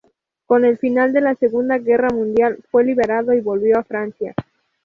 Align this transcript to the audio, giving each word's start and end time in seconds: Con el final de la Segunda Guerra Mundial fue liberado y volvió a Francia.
Con 0.47 0.65
el 0.65 0.79
final 0.79 1.13
de 1.13 1.21
la 1.21 1.35
Segunda 1.35 1.77
Guerra 1.77 2.09
Mundial 2.09 2.57
fue 2.71 2.83
liberado 2.83 3.33
y 3.35 3.39
volvió 3.41 3.77
a 3.77 3.83
Francia. 3.83 4.33